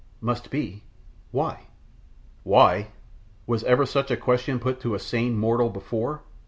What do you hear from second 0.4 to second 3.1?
be; why?" "Why?"